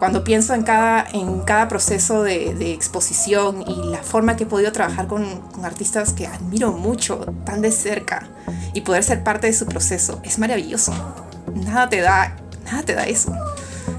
Cuando 0.00 0.24
pienso 0.24 0.54
en 0.54 0.62
cada, 0.62 1.06
en 1.12 1.40
cada 1.40 1.68
proceso 1.68 2.22
de, 2.22 2.72
exposición 2.72 3.62
y 3.68 3.90
la 3.90 4.02
forma 4.02 4.34
que 4.34 4.44
he 4.44 4.46
podido 4.46 4.72
trabajar 4.72 5.06
con, 5.06 5.42
con 5.52 5.66
artistas 5.66 6.14
que 6.14 6.26
admiro 6.26 6.72
mucho, 6.72 7.26
tan 7.44 7.60
de 7.60 7.70
cerca, 7.70 8.26
y 8.72 8.80
poder 8.80 9.04
ser 9.04 9.22
parte 9.22 9.46
de 9.46 9.52
su 9.52 9.66
proceso, 9.66 10.18
es 10.24 10.38
maravilloso. 10.38 10.94
Nada 11.54 11.90
te 11.90 12.00
da, 12.00 12.34
nada 12.64 12.82
te 12.82 12.94
da 12.94 13.04
eso. 13.04 13.30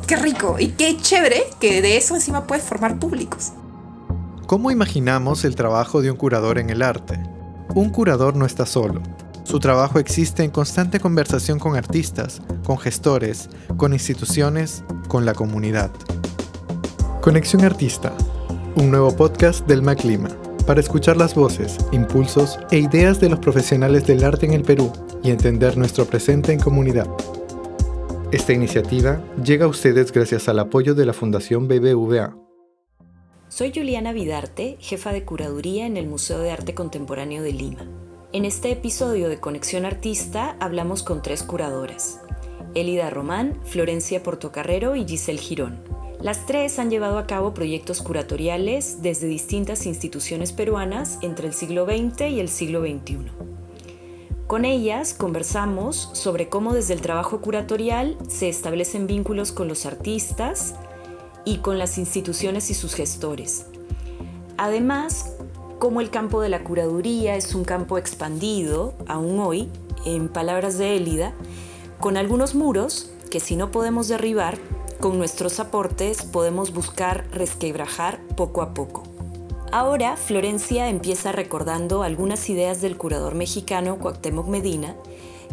Qué 0.08 0.16
rico 0.16 0.56
y 0.58 0.70
qué 0.70 0.98
chévere 0.98 1.44
que 1.60 1.84
de 1.84 1.98
eso 1.98 2.16
encima 2.16 2.48
puedes 2.48 2.66
formar 2.66 2.98
públicos. 2.98 3.52
¿Cómo 4.48 4.72
imaginamos 4.72 5.46
el 5.46 5.56
trabajo 5.56 6.02
de 6.02 6.10
un 6.10 6.18
curador 6.18 6.58
en 6.58 6.72
el 6.72 6.82
arte? 6.82 7.20
Un 7.76 7.92
curador 7.92 8.36
no 8.36 8.48
está 8.48 8.66
solo. 8.66 9.04
Su 9.44 9.60
trabajo 9.60 10.00
existe 10.00 10.44
en 10.44 10.50
constante 10.50 11.00
conversación 11.00 11.60
con 11.60 11.76
artistas, 11.76 12.42
con 12.66 12.78
gestores, 12.78 13.50
con 13.78 13.94
instituciones, 13.94 14.84
con 15.12 15.26
la 15.26 15.34
comunidad. 15.34 15.92
Conexión 17.20 17.66
Artista, 17.66 18.16
un 18.78 18.92
nuevo 18.92 19.14
podcast 19.14 19.68
del 19.68 19.82
MacLima, 19.82 20.30
para 20.66 20.80
escuchar 20.80 21.18
las 21.18 21.36
voces, 21.36 21.76
impulsos 21.92 22.58
e 22.72 22.78
ideas 22.78 23.20
de 23.20 23.28
los 23.28 23.40
profesionales 23.40 24.08
del 24.08 24.24
arte 24.24 24.46
en 24.46 24.54
el 24.54 24.64
Perú 24.64 24.90
y 25.22 25.32
entender 25.32 25.76
nuestro 25.76 26.06
presente 26.06 26.54
en 26.54 26.62
comunidad. 26.62 27.10
Esta 28.32 28.54
iniciativa 28.54 29.22
llega 29.44 29.66
a 29.66 29.68
ustedes 29.68 30.14
gracias 30.14 30.48
al 30.48 30.60
apoyo 30.60 30.96
de 30.96 31.06
la 31.06 31.12
Fundación 31.12 31.68
BBVA. 31.68 32.38
Soy 33.50 33.74
Juliana 33.76 34.14
Vidarte, 34.14 34.78
jefa 34.80 35.12
de 35.12 35.26
curaduría 35.26 35.88
en 35.88 35.98
el 35.98 36.08
Museo 36.08 36.40
de 36.40 36.52
Arte 36.52 36.74
Contemporáneo 36.74 37.44
de 37.44 37.52
Lima. 37.52 37.86
En 38.32 38.46
este 38.46 38.72
episodio 38.72 39.28
de 39.28 39.42
Conexión 39.42 39.84
Artista 39.84 40.56
hablamos 40.62 41.04
con 41.04 41.22
tres 41.22 41.44
curadoras, 41.44 42.21
Elida 42.76 43.10
Román, 43.10 43.60
Florencia 43.66 44.24
Portocarrero 44.24 44.96
y 44.96 45.06
Giselle 45.06 45.40
Girón. 45.40 45.80
Las 46.22 46.46
tres 46.46 46.78
han 46.80 46.90
llevado 46.90 47.18
a 47.18 47.26
cabo 47.26 47.54
proyectos 47.54 48.02
curatoriales 48.02 49.02
desde 49.02 49.28
distintas 49.28 49.86
instituciones 49.86 50.52
peruanas 50.52 51.18
entre 51.22 51.48
el 51.48 51.54
siglo 51.54 51.86
XX 51.86 52.30
y 52.30 52.40
el 52.40 52.50
siglo 52.50 52.82
XXI. 52.82 53.18
Con 54.48 54.66
ellas 54.66 55.14
conversamos 55.14 56.10
sobre 56.14 56.50
cómo 56.50 56.74
desde 56.74 56.94
el 56.94 57.02
trabajo 57.02 57.42
curatorial 57.42 58.18
se 58.28 58.50
establecen 58.50 59.08
vínculos 59.08 59.52
con 59.52 59.68
los 59.68 59.86
artistas, 59.86 60.76
y 61.46 61.58
con 61.58 61.80
las 61.80 61.98
instituciones 61.98 62.70
y 62.70 62.74
sus 62.74 62.94
gestores. 62.94 63.66
Además, 64.58 65.34
como 65.80 66.02
el 66.02 66.10
campo 66.10 66.42
de 66.42 66.50
la 66.50 66.64
curaduría 66.64 67.36
es 67.36 67.56
un 67.56 67.64
campo 67.64 67.98
expandido, 67.98 68.94
aún 69.08 69.40
hoy, 69.40 69.70
en 70.06 70.30
palabras 70.30 70.78
de 70.78 70.96
Élida, 70.96 71.34
con 72.02 72.18
algunos 72.18 72.56
muros 72.56 73.12
que 73.30 73.40
si 73.40 73.56
no 73.56 73.70
podemos 73.70 74.08
derribar, 74.08 74.58
con 75.00 75.20
nuestros 75.20 75.60
aportes 75.60 76.24
podemos 76.24 76.74
buscar 76.74 77.26
resquebrajar 77.32 78.20
poco 78.36 78.64
a 78.64 78.74
poco. 78.74 79.04
Ahora 79.72 80.18
Florencia 80.18 80.90
empieza 80.90 81.32
recordando 81.32 82.02
algunas 82.02 82.50
ideas 82.50 82.82
del 82.82 82.98
curador 82.98 83.36
mexicano 83.36 84.00
Cuauhtémoc 84.00 84.48
Medina, 84.48 84.96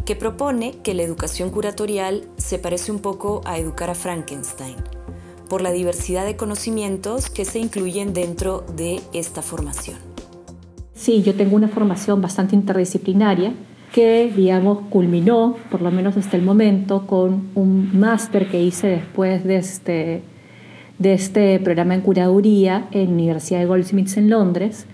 que 0.05 0.15
propone 0.15 0.79
que 0.81 0.95
la 0.95 1.03
educación 1.03 1.51
curatorial 1.51 2.27
se 2.37 2.57
parece 2.57 2.91
un 2.91 2.99
poco 2.99 3.41
a 3.45 3.59
educar 3.59 3.91
a 3.91 3.95
Frankenstein, 3.95 4.75
por 5.49 5.61
la 5.61 5.71
diversidad 5.71 6.25
de 6.25 6.35
conocimientos 6.35 7.29
que 7.29 7.45
se 7.45 7.59
incluyen 7.59 8.13
dentro 8.13 8.65
de 8.75 9.01
esta 9.13 9.43
formación. 9.43 9.99
Sí, 10.95 11.21
yo 11.21 11.35
tengo 11.35 11.55
una 11.55 11.69
formación 11.69 12.21
bastante 12.21 12.55
interdisciplinaria 12.55 13.53
que, 13.93 14.31
digamos, 14.35 14.79
culminó, 14.89 15.55
por 15.71 15.81
lo 15.81 15.91
menos 15.91 16.15
hasta 16.17 16.37
el 16.37 16.43
momento, 16.43 17.07
con 17.07 17.49
un 17.55 17.99
máster 17.99 18.47
que 18.47 18.61
hice 18.61 18.87
después 18.87 19.43
de 19.43 19.55
este, 19.57 20.21
de 20.99 21.13
este 21.13 21.59
programa 21.59 21.95
en 21.95 22.01
curaduría 22.01 22.87
en 22.91 23.05
la 23.05 23.11
Universidad 23.11 23.59
de 23.59 23.65
Goldsmiths 23.65 24.17
en 24.17 24.29
Londres, 24.29 24.85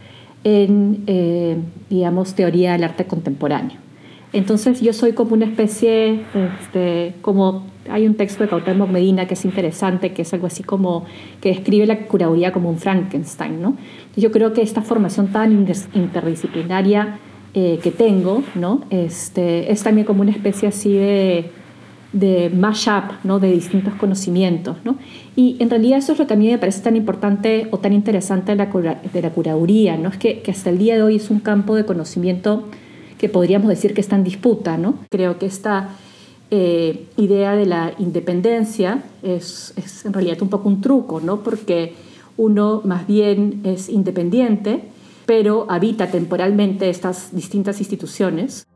en, 0.43 1.03
eh, 1.07 1.57
digamos, 1.89 2.35
teoría 2.35 2.73
del 2.73 2.85
arte 2.85 3.05
contemporáneo. 3.05 3.77
Entonces 4.31 4.81
yo 4.81 4.91
soy 4.91 5.13
como 5.13 5.33
una 5.33 5.45
especie, 5.45 6.21
este, 6.61 7.15
como 7.21 7.63
hay 7.89 8.05
un 8.05 8.15
texto 8.15 8.43
de 8.43 8.49
Cuauhtémoc 8.49 8.89
Medina 8.89 9.27
que 9.27 9.35
es 9.35 9.45
interesante, 9.45 10.11
que 10.11 10.23
es 10.23 10.33
algo 10.33 10.47
así 10.47 10.63
como 10.63 11.05
que 11.39 11.49
describe 11.49 11.85
la 11.85 11.99
curaduría 11.99 12.51
como 12.51 12.69
un 12.69 12.77
Frankenstein, 12.77 13.61
¿no? 13.61 13.77
Yo 14.17 14.31
creo 14.31 14.51
que 14.53 14.61
esta 14.61 14.81
formación 14.81 15.27
tan 15.27 15.53
interdisciplinaria 15.93 17.19
eh, 17.57 17.79
que 17.81 17.89
tengo, 17.89 18.43
¿no? 18.53 18.81
Este, 18.89 19.71
es 19.71 19.81
también 19.81 20.05
como 20.05 20.21
una 20.21 20.31
especie 20.31 20.67
así 20.67 20.91
de, 20.91 21.51
de 22.11 22.49
mashup, 22.49 23.13
¿no? 23.23 23.39
De 23.39 23.49
distintos 23.49 23.93
conocimientos, 23.93 24.75
¿no? 24.83 24.97
Y 25.37 25.55
en 25.59 25.69
realidad 25.69 25.99
eso 25.99 26.11
es 26.11 26.19
lo 26.19 26.27
que 26.27 26.33
a 26.33 26.37
mí 26.37 26.49
me 26.49 26.57
parece 26.57 26.81
tan 26.81 26.97
importante 26.97 27.69
o 27.71 27.77
tan 27.77 27.93
interesante 27.93 28.53
de 28.53 28.57
la, 28.57 28.65
de 28.65 29.21
la 29.21 29.29
curaduría, 29.29 29.95
¿no? 29.95 30.09
Es 30.09 30.17
que, 30.17 30.41
que 30.41 30.51
hasta 30.51 30.69
el 30.69 30.77
día 30.77 30.95
de 30.95 31.03
hoy 31.03 31.15
es 31.15 31.29
un 31.29 31.39
campo 31.39 31.75
de 31.75 31.85
conocimiento 31.85 32.65
que 33.17 33.29
podríamos 33.29 33.69
decir 33.69 33.93
que 33.93 34.01
está 34.01 34.17
en 34.17 34.25
disputa, 34.25 34.77
¿no? 34.77 34.95
Creo 35.09 35.39
que 35.39 35.45
esta 35.45 35.91
eh, 36.51 37.05
idea 37.15 37.55
de 37.55 37.65
la 37.65 37.93
independencia 37.99 39.01
es, 39.23 39.73
es, 39.77 40.05
en 40.05 40.11
realidad 40.11 40.41
un 40.41 40.49
poco 40.49 40.67
un 40.67 40.81
truco, 40.81 41.21
¿no? 41.21 41.41
Porque 41.41 41.93
uno 42.35 42.81
más 42.83 43.07
bien 43.07 43.61
es 43.63 43.87
independiente, 43.87 44.83
pero 45.25 45.65
habita 45.69 46.11
temporalmente 46.11 46.89
estas 46.89 47.35
distintas 47.35 47.79
instituciones. 47.79 48.67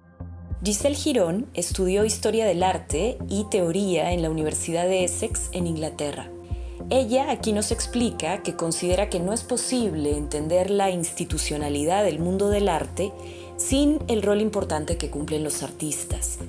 Giselle 0.64 0.96
Girón 0.96 1.48
estudió 1.54 2.04
Historia 2.04 2.46
del 2.46 2.64
Arte 2.64 3.18
y 3.30 3.46
Teoría 3.50 4.12
en 4.12 4.22
la 4.22 4.30
Universidad 4.30 4.86
de 4.86 5.06
Essex 5.06 5.50
en 5.54 5.68
Inglaterra. 5.68 6.30
Ella 6.90 7.32
aquí 7.32 7.54
nos 7.54 7.72
explica 7.72 8.42
que 8.42 8.56
considera 8.56 9.10
que 9.10 9.20
no 9.20 9.32
es 9.32 9.44
posible 9.44 10.18
entender 10.18 10.70
la 10.70 10.90
institucionalidad 10.90 12.04
del 12.04 12.20
mundo 12.20 12.50
del 12.50 12.68
arte 12.68 13.14
sin 13.58 14.00
el 14.08 14.22
rol 14.22 14.42
importante 14.42 14.98
que 14.98 15.10
cumplen 15.10 15.44
los 15.44 15.62
artistas, 15.62 16.40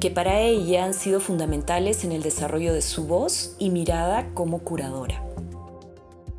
que 0.00 0.10
para 0.10 0.40
ella 0.40 0.84
han 0.84 0.94
sido 0.94 1.20
fundamentales 1.20 2.04
en 2.04 2.12
el 2.12 2.22
desarrollo 2.22 2.72
de 2.72 2.82
su 2.82 3.06
voz 3.06 3.54
y 3.58 3.70
mirada 3.70 4.28
como 4.34 4.58
curadora. 4.58 5.25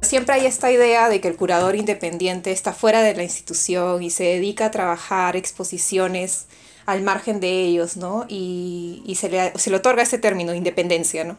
Siempre 0.08 0.36
hay 0.36 0.46
esta 0.46 0.72
idea 0.72 1.10
de 1.10 1.20
que 1.20 1.28
el 1.28 1.36
curador 1.36 1.76
independiente 1.76 2.52
está 2.52 2.72
fuera 2.72 3.02
de 3.02 3.14
la 3.14 3.24
institución 3.24 4.02
y 4.02 4.10
se 4.10 4.24
dedica 4.24 4.68
a 4.68 4.72
trabajar 4.72 5.36
exposiciones 5.36 6.46
al 6.86 7.02
margen 7.02 7.42
de 7.42 7.66
ellos, 7.66 7.98
¿no? 7.98 8.26
Y, 8.30 9.14
se, 9.20 9.28
le, 9.28 9.52
se 9.58 9.70
le 9.70 9.76
otorga 9.76 10.04
ese 10.04 10.18
término, 10.18 10.54
independencia, 10.54 11.26
¿no? 11.26 11.38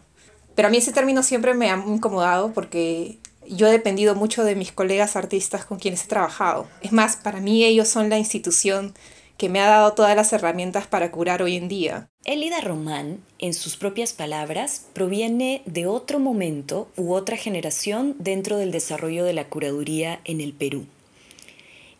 Pero 0.54 0.68
a 0.68 0.70
mí 0.70 0.76
ese 0.76 0.92
término 0.92 1.22
siempre 1.22 1.54
me 1.54 1.70
ha 1.70 1.82
incomodado 1.86 2.52
porque 2.52 3.18
yo 3.48 3.66
he 3.68 3.72
dependido 3.72 4.14
mucho 4.14 4.44
de 4.44 4.54
mis 4.54 4.70
colegas 4.70 5.16
artistas 5.16 5.64
con 5.64 5.78
quienes 5.78 6.04
he 6.04 6.08
trabajado. 6.08 6.68
Es 6.82 6.92
más, 6.92 7.16
para 7.16 7.40
mí 7.40 7.64
ellos 7.64 7.88
son 7.88 8.10
la 8.10 8.18
institución 8.18 8.92
que 9.38 9.48
me 9.48 9.60
ha 9.60 9.68
dado 9.68 9.92
todas 9.92 10.16
las 10.16 10.32
herramientas 10.32 10.88
para 10.88 11.12
curar 11.12 11.42
hoy 11.42 11.56
en 11.56 11.68
día. 11.68 12.10
Elida 12.24 12.60
Román, 12.60 13.20
en 13.38 13.54
sus 13.54 13.76
propias 13.76 14.12
palabras, 14.12 14.86
proviene 14.92 15.62
de 15.64 15.86
otro 15.86 16.18
momento 16.18 16.88
u 16.96 17.14
otra 17.14 17.36
generación 17.36 18.16
dentro 18.18 18.58
del 18.58 18.72
desarrollo 18.72 19.24
de 19.24 19.32
la 19.32 19.44
curaduría 19.44 20.20
en 20.24 20.40
el 20.40 20.52
Perú. 20.52 20.86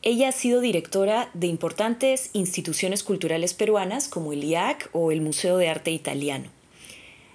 Ella 0.02 0.28
ha 0.28 0.32
sido 0.32 0.60
directora 0.60 1.30
de 1.32 1.46
importantes 1.46 2.30
instituciones 2.32 3.04
culturales 3.04 3.54
peruanas 3.54 4.08
como 4.08 4.32
el 4.32 4.42
IAC 4.42 4.90
o 4.92 5.12
el 5.12 5.20
Museo 5.20 5.58
de 5.58 5.68
Arte 5.68 5.92
Italiano. 5.92 6.50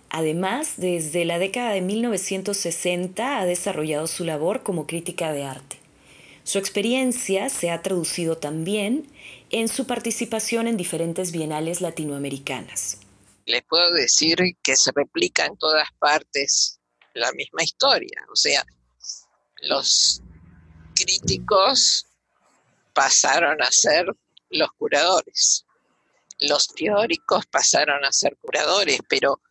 Además, 0.10 0.74
desde 0.78 1.24
la 1.24 1.40
década 1.40 1.72
de 1.72 1.82
1960 1.82 3.40
ha 3.40 3.46
desarrollado 3.46 4.08
su 4.08 4.26
labor 4.26 4.64
como 4.64 4.86
crítica 4.86 5.32
de 5.32 5.44
arte. 5.44 5.83
Su 6.44 6.60
experiencia 6.60 7.50
se 7.50 7.72
ha 7.72 7.82
traducido 7.82 8.38
también 8.38 9.08
en 9.50 9.70
su 9.70 9.88
participación 9.88 10.68
en 10.68 10.76
diferentes 10.76 11.32
bienales 11.32 11.80
latinoamericanas. 11.80 13.00
Les 13.46 13.64
puedo 13.64 13.94
decir 13.94 14.38
que 14.62 14.76
se 14.76 14.92
replica 14.94 15.46
en 15.46 15.58
todas 15.58 15.88
partes 16.00 16.80
la 17.14 17.32
misma 17.34 17.64
historia, 17.64 18.26
o 18.32 18.36
sea, 18.36 18.66
los 19.62 20.22
críticos 20.96 22.06
pasaron 22.94 23.62
a 23.62 23.72
ser 23.72 24.06
los 24.50 24.72
curadores, 24.74 25.66
los 26.40 26.68
teóricos 26.68 27.46
pasaron 27.46 28.04
a 28.04 28.12
ser 28.12 28.38
curadores, 28.38 29.00
pero 29.08 29.42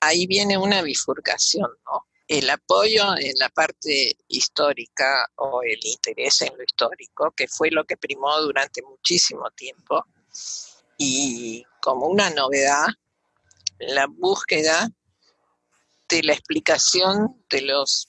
ahí 0.00 0.26
viene 0.26 0.56
una 0.58 0.82
bifurcación, 0.82 1.70
¿no? 1.86 2.06
El 2.28 2.50
apoyo 2.50 3.16
en 3.18 3.32
la 3.38 3.48
parte 3.48 4.16
histórica 4.28 5.26
o 5.36 5.62
el 5.62 5.78
interés 5.82 6.42
en 6.42 6.56
lo 6.56 6.62
histórico, 6.62 7.32
que 7.32 7.48
fue 7.48 7.70
lo 7.70 7.84
que 7.84 7.96
primó 7.96 8.40
durante 8.42 8.82
muchísimo 8.82 9.50
tiempo, 9.52 10.04
y 10.98 11.64
como 11.80 12.06
una 12.06 12.30
novedad, 12.30 12.86
la 13.78 14.06
búsqueda 14.06 14.90
de 16.08 16.22
la 16.22 16.32
explicación 16.32 17.44
de 17.50 17.62
los 17.62 18.08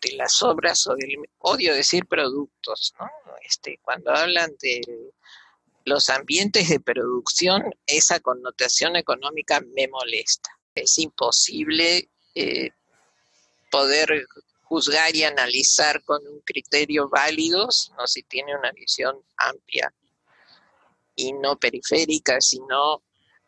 de 0.00 0.16
las 0.16 0.42
obras 0.42 0.84
o 0.88 0.96
del 0.96 1.16
odio 1.38 1.74
decir 1.74 2.06
productos, 2.06 2.92
¿no? 2.98 3.08
Este, 3.42 3.78
cuando 3.82 4.10
hablan 4.10 4.50
de 4.60 4.80
los 5.84 6.10
ambientes 6.10 6.68
de 6.68 6.80
producción, 6.80 7.62
esa 7.86 8.18
connotación 8.18 8.96
económica 8.96 9.60
me 9.60 9.86
molesta 9.86 10.50
es 10.74 10.98
imposible 10.98 12.08
eh, 12.34 12.70
poder 13.72 14.26
juzgar 14.64 15.16
y 15.16 15.24
analizar 15.24 16.02
con 16.04 16.24
un 16.26 16.40
criterio 16.44 17.08
válido, 17.08 17.70
sino 17.72 18.06
si 18.06 18.22
tiene 18.22 18.56
una 18.56 18.70
visión 18.70 19.16
amplia 19.36 19.92
y 21.16 21.32
no 21.32 21.56
periférica, 21.56 22.40
sino 22.40 23.02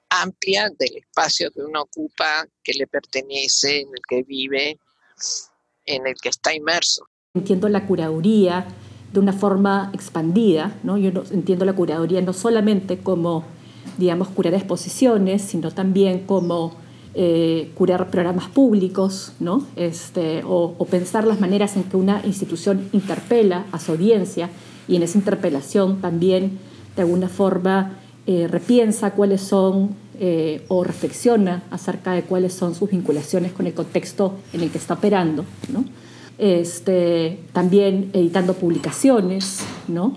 amplia 0.08 0.70
del 0.78 0.96
espacio 0.96 1.50
que 1.50 1.60
uno 1.60 1.82
ocupa, 1.82 2.46
que 2.62 2.72
le 2.72 2.86
pertenece, 2.86 3.82
en 3.82 3.88
el 3.88 4.02
que 4.08 4.22
vive, 4.22 4.78
en 5.84 6.06
el 6.06 6.14
que 6.20 6.30
está 6.30 6.54
inmerso. 6.54 7.06
Entiendo 7.34 7.68
la 7.68 7.86
curaduría 7.86 8.66
de 9.12 9.20
una 9.20 9.32
forma 9.32 9.90
expandida, 9.92 10.78
¿no? 10.82 10.96
Yo 10.98 11.10
entiendo 11.30 11.64
la 11.64 11.74
curaduría 11.74 12.20
no 12.22 12.32
solamente 12.32 12.98
como, 12.98 13.44
digamos, 13.98 14.28
curar 14.28 14.54
exposiciones, 14.54 15.42
sino 15.42 15.72
también 15.72 16.26
como 16.26 16.83
eh, 17.14 17.70
curar 17.74 18.10
programas 18.10 18.48
públicos, 18.48 19.32
¿no? 19.40 19.66
Este, 19.76 20.42
o, 20.44 20.72
pensar 20.90 21.26
las 21.26 21.40
maneras 21.40 21.76
en 21.76 21.84
que 21.84 21.96
una 21.96 22.20
institución 22.24 22.88
interpela 22.92 23.66
a 23.72 23.78
su 23.78 23.92
audiencia 23.92 24.50
y 24.88 24.96
en 24.96 25.02
esa 25.02 25.18
interpelación 25.18 26.00
también, 26.00 26.58
de 26.96 27.02
alguna 27.02 27.28
forma, 27.28 27.98
eh, 28.26 28.48
repiensa 28.48 29.12
cuáles 29.12 29.40
son 29.42 29.94
eh, 30.18 30.64
o 30.68 30.84
reflexiona 30.84 31.62
acerca 31.70 32.12
de 32.12 32.22
cuáles 32.22 32.52
son 32.52 32.74
sus 32.74 32.90
vinculaciones 32.90 33.52
con 33.52 33.66
el 33.66 33.74
contexto 33.74 34.34
en 34.52 34.62
el 34.62 34.70
que 34.70 34.78
está 34.78 34.94
operando, 34.94 35.44
¿no? 35.72 35.84
este, 36.38 37.38
también 37.52 38.10
editando 38.12 38.54
publicaciones, 38.54 39.60
¿no? 39.88 40.16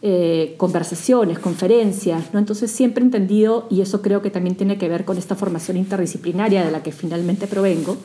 Eh, 0.00 0.54
conversaciones, 0.58 1.40
conferencias, 1.40 2.32
¿no? 2.32 2.38
Entonces 2.38 2.70
siempre 2.70 3.02
he 3.02 3.06
entendido, 3.06 3.66
y 3.68 3.80
eso 3.80 4.00
creo 4.00 4.22
que 4.22 4.30
también 4.30 4.56
tiene 4.56 4.78
que 4.78 4.88
ver 4.88 5.04
con 5.04 5.18
esta 5.18 5.34
formación 5.34 5.76
interdisciplinaria 5.76 6.64
de 6.64 6.70
la 6.70 6.82
que 6.82 6.92
finalmente 6.92 7.46
provengo, 7.48 7.96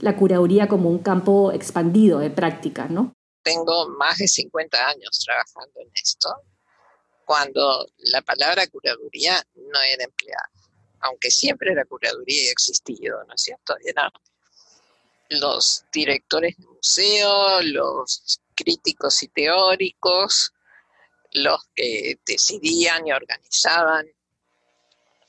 la 0.00 0.16
curaduría 0.16 0.66
como 0.66 0.88
un 0.88 0.98
campo 0.98 1.52
expandido 1.52 2.18
de 2.18 2.30
práctica, 2.30 2.88
¿no? 2.88 3.12
Tengo 3.42 3.88
más 3.90 4.18
de 4.18 4.26
50 4.26 4.88
años 4.88 5.22
trabajando 5.24 5.80
en 5.80 5.90
esto 5.94 6.28
cuando 7.30 7.86
la 7.98 8.22
palabra 8.22 8.66
curaduría 8.66 9.40
no 9.54 9.80
era 9.82 10.02
empleada, 10.02 10.50
aunque 10.98 11.30
siempre 11.30 11.72
la 11.76 11.84
curaduría 11.84 12.48
ha 12.48 12.52
existido, 12.52 13.22
¿no 13.22 13.34
es 13.34 13.42
cierto? 13.42 13.76
Eran 13.84 14.10
los 15.28 15.84
directores 15.92 16.56
de 16.56 16.66
museo, 16.66 17.62
los 17.62 18.40
críticos 18.62 19.22
y 19.22 19.28
teóricos, 19.28 20.52
los 21.32 21.60
que 21.74 22.18
decidían 22.26 23.06
y 23.06 23.12
organizaban. 23.12 24.06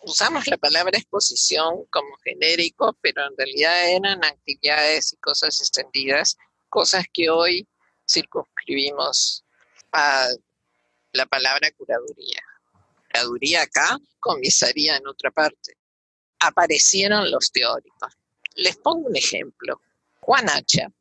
Usamos 0.03 0.47
la 0.47 0.57
palabra 0.57 0.97
exposición 0.97 1.85
como 1.89 2.15
genérico, 2.23 2.97
pero 3.01 3.25
en 3.25 3.37
realidad 3.37 3.89
eran 3.89 4.23
actividades 4.23 5.13
y 5.13 5.17
cosas 5.17 5.59
extendidas, 5.61 6.37
cosas 6.69 7.05
que 7.13 7.29
hoy 7.29 7.67
circunscribimos 8.09 9.45
a 9.91 10.27
la 11.13 11.25
palabra 11.27 11.69
curaduría. 11.77 12.41
Curaduría 13.11 13.61
acá, 13.63 13.99
comisaría 14.19 14.97
en 14.97 15.07
otra 15.07 15.29
parte. 15.29 15.77
Aparecieron 16.39 17.29
los 17.29 17.51
teóricos. 17.51 18.13
Les 18.55 18.75
pongo 18.77 19.07
un 19.07 19.15
ejemplo. 19.15 19.81
Juan 20.19 20.49
Hacha, 20.49 20.91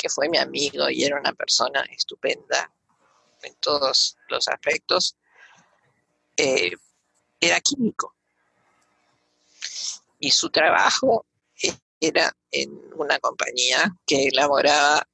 que 0.00 0.08
fue 0.08 0.30
mi 0.30 0.38
amigo 0.38 0.88
y 0.88 1.04
era 1.04 1.20
una 1.20 1.34
persona 1.34 1.82
estupenda 1.90 2.72
en 3.42 3.54
todos 3.56 4.16
los 4.28 4.48
aspectos, 4.48 5.14
eh, 6.36 6.72
era 7.38 7.60
químico. 7.60 8.14
Y 10.18 10.30
su 10.30 10.48
trabajo 10.48 11.26
era 12.00 12.34
en 12.50 12.70
una 12.96 13.18
compañía 13.18 13.94
que 14.06 14.28
elaboraba 14.28 15.06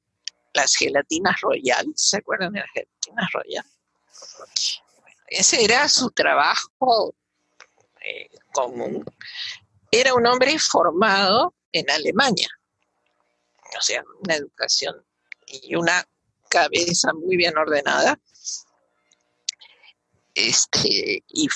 las 0.53 0.73
gelatinas 0.75 1.41
Royal. 1.41 1.85
¿Se 1.95 2.17
acuerdan 2.17 2.53
de 2.53 2.61
las 2.61 2.71
gelatinas 2.71 3.31
Royal? 3.33 3.65
ese 5.27 5.65
era 5.65 5.89
su 5.89 6.09
trabajo 6.11 7.13
eh, 8.01 8.29
común. 8.53 9.03
Era 9.91 10.13
un 10.13 10.25
hombre 10.25 10.57
formado 10.59 11.53
en 11.73 11.89
Alemania, 11.91 12.47
o 13.77 13.81
sea, 13.81 14.03
una 14.23 14.35
educación 14.35 14.95
y 15.45 15.75
una 15.75 16.07
cabeza 16.49 17.13
muy 17.13 17.37
bien 17.37 17.57
ordenada. 17.57 18.19
Este, 20.33 21.23
y 21.27 21.47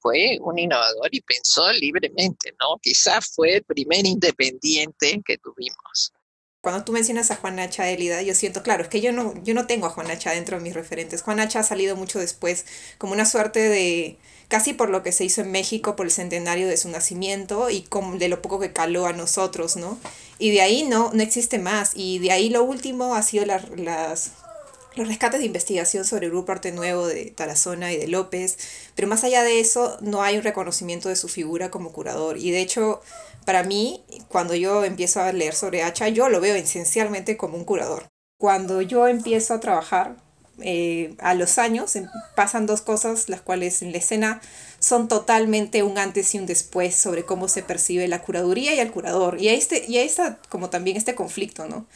fue 0.00 0.38
un 0.40 0.58
innovador 0.58 1.08
y 1.12 1.20
pensó 1.20 1.70
libremente, 1.72 2.54
¿no? 2.58 2.78
Quizás 2.80 3.32
fue 3.34 3.56
el 3.56 3.64
primer 3.64 4.06
independiente 4.06 5.20
que 5.24 5.38
tuvimos 5.38 6.12
cuando 6.62 6.84
tú 6.84 6.92
mencionas 6.92 7.32
a 7.32 7.36
Juan 7.36 7.56
Nacha 7.56 7.90
Elida, 7.90 8.22
yo 8.22 8.34
siento, 8.34 8.62
claro, 8.62 8.84
es 8.84 8.88
que 8.88 9.00
yo 9.00 9.10
no, 9.10 9.34
yo 9.42 9.52
no 9.52 9.66
tengo 9.66 9.86
a 9.86 9.90
Juan 9.90 10.06
Nacha 10.06 10.30
dentro 10.30 10.56
de 10.56 10.62
mis 10.62 10.74
referentes. 10.74 11.20
Juan 11.20 11.38
Nacha 11.38 11.58
ha 11.58 11.64
salido 11.64 11.96
mucho 11.96 12.20
después, 12.20 12.66
como 12.98 13.14
una 13.14 13.26
suerte 13.26 13.58
de, 13.58 14.16
casi 14.46 14.72
por 14.72 14.88
lo 14.88 15.02
que 15.02 15.10
se 15.10 15.24
hizo 15.24 15.40
en 15.40 15.50
México, 15.50 15.96
por 15.96 16.06
el 16.06 16.12
centenario 16.12 16.68
de 16.68 16.76
su 16.76 16.88
nacimiento 16.88 17.68
y 17.68 17.82
como 17.82 18.16
de 18.16 18.28
lo 18.28 18.42
poco 18.42 18.60
que 18.60 18.72
caló 18.72 19.06
a 19.06 19.12
nosotros, 19.12 19.74
¿no? 19.74 19.98
Y 20.42 20.50
de 20.50 20.60
ahí 20.60 20.82
no, 20.82 21.12
no 21.14 21.22
existe 21.22 21.60
más. 21.60 21.92
Y 21.94 22.18
de 22.18 22.32
ahí 22.32 22.50
lo 22.50 22.64
último 22.64 23.14
ha 23.14 23.22
sido 23.22 23.46
las, 23.46 23.62
los 24.96 25.06
rescates 25.06 25.38
de 25.38 25.46
investigación 25.46 26.04
sobre 26.04 26.26
el 26.26 26.32
Grupo 26.32 26.50
Arte 26.50 26.72
Nuevo 26.72 27.06
de 27.06 27.26
Tarazona 27.30 27.92
y 27.92 27.96
de 27.96 28.08
López. 28.08 28.58
Pero 28.96 29.06
más 29.06 29.22
allá 29.22 29.44
de 29.44 29.60
eso, 29.60 29.98
no 30.00 30.20
hay 30.24 30.36
un 30.36 30.42
reconocimiento 30.42 31.08
de 31.08 31.14
su 31.14 31.28
figura 31.28 31.70
como 31.70 31.92
curador. 31.92 32.38
Y 32.38 32.50
de 32.50 32.60
hecho, 32.60 33.02
para 33.44 33.62
mí, 33.62 34.02
cuando 34.26 34.56
yo 34.56 34.82
empiezo 34.82 35.20
a 35.20 35.32
leer 35.32 35.54
sobre 35.54 35.84
Hacha, 35.84 36.08
yo 36.08 36.28
lo 36.28 36.40
veo 36.40 36.56
esencialmente 36.56 37.36
como 37.36 37.56
un 37.56 37.64
curador. 37.64 38.08
Cuando 38.36 38.82
yo 38.82 39.06
empiezo 39.06 39.54
a 39.54 39.60
trabajar, 39.60 40.16
eh, 40.62 41.14
a 41.18 41.34
los 41.34 41.58
años 41.58 41.96
em, 41.96 42.08
pasan 42.34 42.66
dos 42.66 42.82
cosas, 42.82 43.28
las 43.28 43.40
cuales 43.40 43.82
en 43.82 43.92
la 43.92 43.98
escena 43.98 44.40
son 44.78 45.08
totalmente 45.08 45.82
un 45.82 45.98
antes 45.98 46.34
y 46.34 46.38
un 46.38 46.46
después 46.46 46.94
sobre 46.94 47.24
cómo 47.24 47.48
se 47.48 47.62
percibe 47.62 48.08
la 48.08 48.22
curaduría 48.22 48.74
y 48.74 48.80
el 48.80 48.90
curador. 48.90 49.40
Y 49.40 49.48
ahí, 49.48 49.58
este, 49.58 49.84
y 49.86 49.98
ahí 49.98 50.06
está 50.06 50.38
como 50.48 50.70
también 50.70 50.96
este 50.96 51.14
conflicto, 51.14 51.66
¿no? 51.66 51.86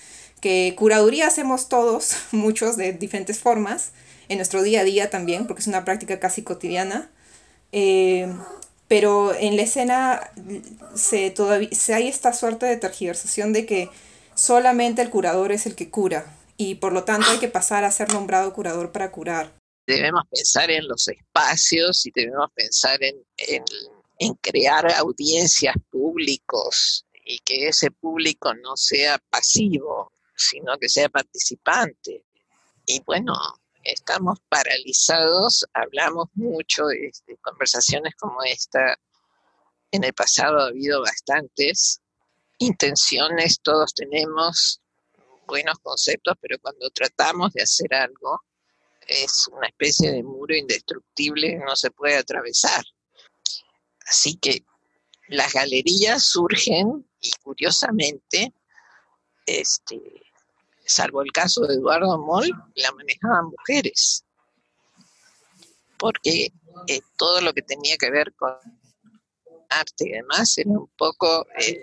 Que 0.41 0.75
curaduría 0.77 1.27
hacemos 1.27 1.69
todos, 1.69 2.17
muchos 2.33 2.77
de 2.77 2.93
diferentes 2.93 3.39
formas, 3.39 3.91
en 4.29 4.39
nuestro 4.39 4.63
día 4.63 4.81
a 4.81 4.85
día 4.85 5.11
también, 5.11 5.47
porque 5.47 5.63
es 5.63 5.69
una 5.69 5.85
práctica 5.85 6.21
casi 6.21 6.43
cotidiana. 6.43 7.11
Eh, 7.73 8.29
pero 8.89 9.35
en 9.35 9.57
la 9.57 9.63
escena 9.63 10.31
se, 10.95 11.31
todavía, 11.31 11.69
se 11.73 11.95
hay 11.95 12.09
esta 12.09 12.33
suerte 12.33 12.67
de 12.67 12.77
tergiversación 12.77 13.53
de 13.53 13.67
que 13.67 13.91
solamente 14.35 15.03
el 15.03 15.11
curador 15.11 15.51
es 15.51 15.67
el 15.67 15.75
que 15.75 15.91
cura 15.91 16.27
y 16.56 16.77
por 16.77 16.93
lo 16.93 17.05
tanto 17.05 17.31
hay 17.31 17.39
que 17.39 17.48
pasar 17.48 17.84
a 17.84 17.91
ser 17.91 18.13
nombrado 18.13 18.53
curador 18.53 18.93
para 18.93 19.10
curar. 19.10 19.58
Debemos 19.86 20.25
pensar 20.31 20.70
en 20.70 20.89
los 20.89 21.06
espacios 21.08 22.06
y 22.06 22.10
debemos 22.15 22.51
pensar 22.55 22.98
en, 23.03 23.17
en 24.19 24.34
crear 24.34 24.91
audiencias 24.93 25.75
públicos 25.91 27.06
y 27.25 27.39
que 27.41 27.69
ese 27.69 27.91
público 27.91 28.55
no 28.55 28.77
sea 28.77 29.19
pasivo, 29.31 30.13
sino 30.34 30.77
que 30.79 30.89
sea 30.89 31.08
participante. 31.08 32.25
Y 32.86 33.01
bueno, 33.05 33.34
estamos 33.82 34.39
paralizados, 34.48 35.67
hablamos 35.75 36.29
mucho 36.34 36.86
de, 36.86 37.10
conversaciones 37.43 38.15
como 38.17 38.43
esta. 38.44 38.96
En 39.91 40.05
el 40.05 40.13
pasado 40.13 40.60
ha 40.60 40.67
habido 40.69 41.03
bastantes 41.03 42.01
intenciones, 42.58 43.60
todos 43.60 43.94
tenemos 43.94 44.81
buenos 45.46 45.79
conceptos, 45.81 46.34
pero 46.41 46.58
cuando 46.60 46.91
tratamos 46.91 47.53
de 47.53 47.62
hacer 47.62 47.94
algo, 47.94 48.43
es 49.06 49.48
una 49.53 49.69
especie 49.69 50.12
de 50.12 50.22
muro 50.22 50.55
indestructible, 50.55 51.58
no 51.58 51.76
se 51.76 51.91
puede 51.91 52.17
atravesar. 52.17 52.84
Así 54.06 54.36
que 54.36 54.65
las 55.29 55.53
galerías 55.53 56.24
surgen 56.24 57.08
y 57.20 57.31
curiosamente, 57.43 58.53
este, 59.46 60.00
salvo 60.84 61.22
el 61.22 61.32
caso 61.32 61.62
de 61.62 61.74
Eduardo 61.74 62.19
Moll, 62.19 62.50
la 62.74 62.93
manejaban 62.93 63.46
mujeres, 63.46 64.24
porque 65.98 66.53
eh, 66.88 67.00
todo 67.17 67.41
lo 67.41 67.53
que 67.53 67.62
tenía 67.62 67.96
que 67.96 68.10
ver 68.10 68.32
con 68.34 68.55
arte 69.69 70.08
y 70.08 70.12
demás 70.12 70.56
era 70.58 70.70
un 70.70 70.88
poco 70.96 71.46
eh, 71.58 71.82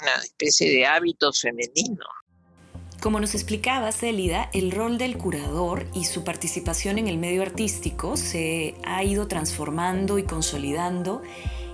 una 0.00 0.14
especie 0.16 0.70
de 0.70 0.86
hábito 0.86 1.32
femenino. 1.32 2.04
Como 3.00 3.18
nos 3.18 3.34
explicaba 3.34 3.92
Célida, 3.92 4.50
el 4.52 4.72
rol 4.72 4.98
del 4.98 5.16
curador 5.16 5.86
y 5.94 6.04
su 6.04 6.22
participación 6.22 6.98
en 6.98 7.08
el 7.08 7.16
medio 7.16 7.40
artístico 7.40 8.18
se 8.18 8.74
ha 8.84 9.02
ido 9.02 9.26
transformando 9.26 10.18
y 10.18 10.24
consolidando 10.24 11.22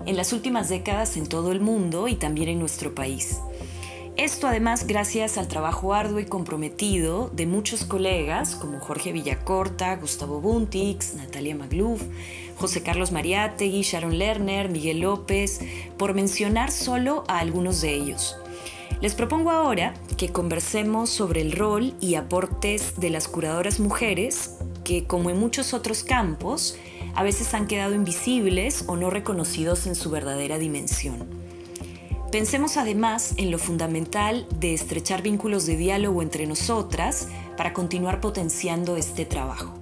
en 0.06 0.16
las 0.16 0.32
últimas 0.32 0.68
décadas 0.68 1.16
en 1.16 1.28
todo 1.28 1.50
el 1.50 1.60
mundo 1.60 2.06
y 2.06 2.14
también 2.14 2.48
en 2.48 2.60
nuestro 2.60 2.94
país. 2.94 3.40
Esto 4.16 4.46
además 4.46 4.86
gracias 4.86 5.36
al 5.36 5.48
trabajo 5.48 5.94
arduo 5.94 6.20
y 6.20 6.26
comprometido 6.26 7.28
de 7.34 7.46
muchos 7.46 7.84
colegas 7.84 8.54
como 8.54 8.78
Jorge 8.78 9.10
Villacorta, 9.10 9.96
Gustavo 9.96 10.40
Buntix, 10.40 11.14
Natalia 11.14 11.56
Magluf, 11.56 12.02
José 12.56 12.84
Carlos 12.84 13.10
Mariátegui, 13.10 13.82
Sharon 13.82 14.16
Lerner, 14.16 14.68
Miguel 14.68 15.00
López, 15.00 15.60
por 15.98 16.14
mencionar 16.14 16.70
solo 16.70 17.24
a 17.26 17.40
algunos 17.40 17.80
de 17.80 17.94
ellos. 17.94 18.36
Les 19.00 19.14
propongo 19.14 19.50
ahora 19.50 19.92
que 20.16 20.30
conversemos 20.30 21.10
sobre 21.10 21.42
el 21.42 21.52
rol 21.52 21.94
y 22.00 22.14
aportes 22.14 22.98
de 22.98 23.10
las 23.10 23.28
curadoras 23.28 23.78
mujeres 23.78 24.56
que, 24.84 25.04
como 25.04 25.28
en 25.28 25.38
muchos 25.38 25.74
otros 25.74 26.02
campos, 26.02 26.78
a 27.14 27.22
veces 27.22 27.52
han 27.52 27.66
quedado 27.66 27.94
invisibles 27.94 28.84
o 28.86 28.96
no 28.96 29.10
reconocidos 29.10 29.86
en 29.86 29.94
su 29.94 30.10
verdadera 30.10 30.58
dimensión. 30.58 31.28
Pensemos 32.32 32.76
además 32.76 33.34
en 33.36 33.50
lo 33.50 33.58
fundamental 33.58 34.46
de 34.58 34.74
estrechar 34.74 35.22
vínculos 35.22 35.66
de 35.66 35.76
diálogo 35.76 36.22
entre 36.22 36.46
nosotras 36.46 37.28
para 37.56 37.72
continuar 37.72 38.20
potenciando 38.20 38.96
este 38.96 39.24
trabajo. 39.24 39.74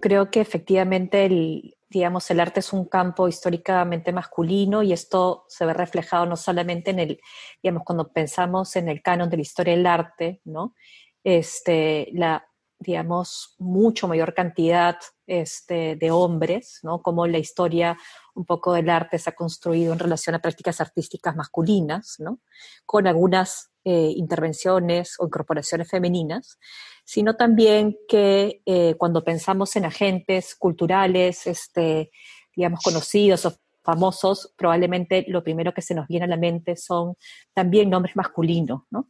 Creo 0.00 0.30
que 0.30 0.40
efectivamente 0.40 1.24
el, 1.24 1.73
digamos, 1.94 2.28
el 2.30 2.40
arte 2.40 2.58
es 2.58 2.72
un 2.72 2.86
campo 2.86 3.28
históricamente 3.28 4.12
masculino 4.12 4.82
y 4.82 4.92
esto 4.92 5.44
se 5.48 5.64
ve 5.64 5.72
reflejado 5.72 6.26
no 6.26 6.36
solamente 6.36 6.90
en 6.90 6.98
el, 6.98 7.20
digamos, 7.62 7.84
cuando 7.84 8.12
pensamos 8.12 8.74
en 8.74 8.88
el 8.88 9.00
canon 9.00 9.30
de 9.30 9.36
la 9.36 9.42
historia 9.42 9.76
del 9.76 9.86
arte, 9.86 10.40
¿no? 10.44 10.74
Este, 11.22 12.08
la, 12.12 12.46
digamos, 12.80 13.54
mucho 13.58 14.08
mayor 14.08 14.34
cantidad 14.34 14.96
este, 15.28 15.94
de 15.94 16.10
hombres, 16.10 16.80
¿no? 16.82 17.00
Como 17.00 17.28
la 17.28 17.38
historia 17.38 17.96
un 18.34 18.44
poco 18.44 18.72
del 18.72 18.90
arte 18.90 19.20
se 19.20 19.30
ha 19.30 19.34
construido 19.36 19.92
en 19.92 20.00
relación 20.00 20.34
a 20.34 20.40
prácticas 20.40 20.80
artísticas 20.80 21.36
masculinas, 21.36 22.16
¿no? 22.18 22.40
Con 22.84 23.06
algunas 23.06 23.70
eh, 23.84 24.12
intervenciones 24.16 25.16
o 25.18 25.26
incorporaciones 25.26 25.90
femeninas, 25.90 26.58
sino 27.04 27.36
también 27.36 27.96
que 28.08 28.62
eh, 28.64 28.94
cuando 28.96 29.22
pensamos 29.22 29.76
en 29.76 29.84
agentes 29.84 30.54
culturales, 30.54 31.46
este, 31.46 32.10
digamos, 32.56 32.80
conocidos 32.82 33.44
o 33.46 33.54
famosos, 33.82 34.54
probablemente 34.56 35.24
lo 35.28 35.44
primero 35.44 35.74
que 35.74 35.82
se 35.82 35.94
nos 35.94 36.08
viene 36.08 36.24
a 36.24 36.28
la 36.28 36.38
mente 36.38 36.76
son 36.76 37.16
también 37.52 37.90
nombres 37.90 38.16
masculinos, 38.16 38.82
¿no? 38.90 39.08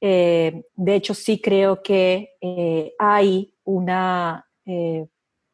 Eh, 0.00 0.62
de 0.74 0.94
hecho, 0.94 1.14
sí 1.14 1.40
creo 1.40 1.82
que 1.82 2.34
hay 2.98 3.54
una 3.64 4.46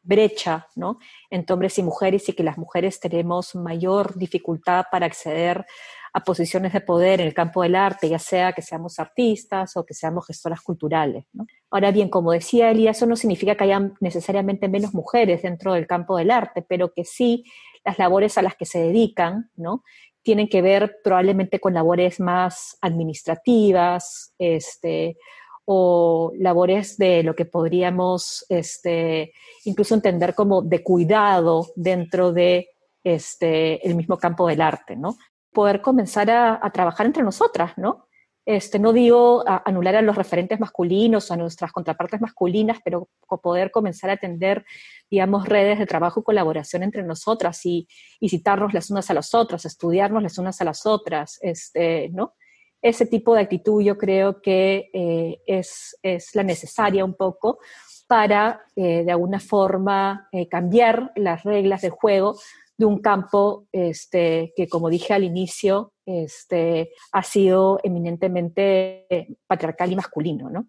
brecha 0.03 0.67
¿no? 0.75 0.99
entre 1.29 1.53
hombres 1.53 1.79
y 1.79 1.83
mujeres 1.83 2.27
y 2.27 2.33
que 2.33 2.43
las 2.43 2.57
mujeres 2.57 2.99
tenemos 2.99 3.55
mayor 3.55 4.15
dificultad 4.17 4.85
para 4.91 5.05
acceder 5.05 5.65
a 6.13 6.23
posiciones 6.23 6.73
de 6.73 6.81
poder 6.81 7.21
en 7.21 7.27
el 7.27 7.33
campo 7.33 7.63
del 7.63 7.75
arte, 7.75 8.07
ya 8.07 8.19
sea 8.19 8.53
que 8.53 8.61
seamos 8.61 8.99
artistas 8.99 9.75
o 9.75 9.85
que 9.85 9.95
seamos 9.95 10.27
gestoras 10.27 10.61
culturales. 10.61 11.25
Ahora 11.71 11.91
bien, 11.91 12.09
como 12.09 12.31
decía 12.31 12.69
Elia, 12.69 12.91
eso 12.91 13.07
no 13.07 13.15
significa 13.15 13.55
que 13.55 13.63
haya 13.63 13.91
necesariamente 13.99 14.67
menos 14.69 14.93
mujeres 14.93 15.41
dentro 15.41 15.73
del 15.73 15.87
campo 15.87 16.17
del 16.17 16.29
arte, 16.29 16.61
pero 16.61 16.93
que 16.93 17.03
sí 17.03 17.43
las 17.83 17.97
labores 17.97 18.37
a 18.37 18.43
las 18.43 18.55
que 18.55 18.65
se 18.65 18.79
dedican, 18.79 19.49
¿no? 19.55 19.83
tienen 20.23 20.47
que 20.47 20.61
ver 20.61 20.99
probablemente 21.03 21.59
con 21.59 21.73
labores 21.73 22.19
más 22.19 22.77
administrativas, 22.81 24.33
este, 24.39 25.17
o 25.65 26.31
labores 26.37 26.97
de 26.97 27.23
lo 27.23 27.35
que 27.35 27.45
podríamos 27.45 28.45
este, 28.49 29.33
incluso 29.65 29.95
entender 29.95 30.33
como 30.33 30.61
de 30.61 30.81
cuidado 30.81 31.67
dentro 31.75 32.31
de 32.31 32.69
este, 33.03 33.85
el 33.85 33.95
mismo 33.95 34.17
campo 34.17 34.47
del 34.47 34.61
arte, 34.61 34.95
¿no? 34.95 35.17
Poder 35.53 35.81
comenzar 35.81 36.29
a, 36.29 36.69
trabajar 36.71 37.05
entre 37.05 37.23
nosotras, 37.23 37.73
¿no? 37.77 38.07
Este, 38.45 38.77
no 38.77 38.91
digo 38.91 39.45
anular 39.47 39.95
a 39.95 40.01
los 40.01 40.17
referentes 40.17 40.59
masculinos 40.59 41.31
o 41.31 41.33
a 41.33 41.37
nuestras 41.37 41.71
contrapartes 41.71 42.19
masculinas, 42.19 42.79
pero 42.83 43.07
poder 43.41 43.71
comenzar 43.71 44.09
a 44.09 44.13
atender, 44.13 44.65
digamos, 45.09 45.47
redes 45.47 45.79
de 45.79 45.85
trabajo 45.85 46.19
y 46.19 46.23
colaboración 46.23 46.83
entre 46.83 47.03
nosotras 47.03 47.65
y, 47.65 47.87
citarnos 48.27 48.73
las 48.73 48.89
unas 48.89 49.09
a 49.09 49.13
las 49.13 49.33
otras, 49.33 49.65
estudiarnos 49.65 50.21
las 50.21 50.37
unas 50.37 50.59
a 50.59 50.65
las 50.65 50.85
otras, 50.85 51.39
este, 51.41 52.09
¿no? 52.09 52.33
Ese 52.81 53.05
tipo 53.05 53.33
de 53.33 53.41
actitud 53.41 53.81
yo 53.81 53.97
creo 53.97 54.41
que 54.41 54.89
eh, 54.93 55.41
es, 55.47 55.97
es, 56.03 56.35
la 56.35 56.43
necesaria 56.43 57.05
un 57.05 57.13
poco 57.13 57.59
para, 58.07 58.61
eh, 58.75 59.03
de 59.05 59.11
alguna 59.11 59.39
forma, 59.39 60.27
eh, 60.31 60.47
cambiar 60.49 61.11
las 61.15 61.43
reglas 61.43 61.81
del 61.81 61.91
juego 61.91 62.37
de 62.83 62.87
un 62.93 62.99
campo 62.99 63.67
este, 63.71 64.53
que, 64.55 64.67
como 64.67 64.89
dije 64.89 65.13
al 65.13 65.23
inicio, 65.23 65.93
este, 66.05 66.91
ha 67.11 67.23
sido 67.23 67.79
eminentemente 67.83 69.37
patriarcal 69.47 69.91
y 69.91 69.95
masculino, 69.95 70.49
¿no? 70.49 70.67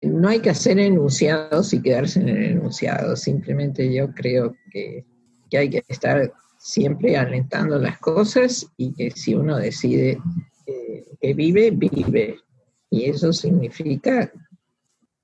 No 0.00 0.28
hay 0.28 0.40
que 0.40 0.50
hacer 0.50 0.78
enunciados 0.78 1.72
y 1.72 1.82
quedarse 1.82 2.20
en 2.20 2.28
el 2.28 2.44
enunciado, 2.44 3.16
simplemente 3.16 3.92
yo 3.92 4.12
creo 4.12 4.54
que, 4.70 5.04
que 5.50 5.58
hay 5.58 5.70
que 5.70 5.82
estar 5.88 6.32
siempre 6.56 7.16
alentando 7.16 7.78
las 7.78 7.98
cosas 7.98 8.66
y 8.76 8.94
que 8.94 9.10
si 9.10 9.34
uno 9.34 9.56
decide 9.56 10.20
que 11.20 11.34
vive, 11.34 11.70
vive. 11.70 12.38
Y 12.90 13.04
eso 13.04 13.32
significa 13.32 14.32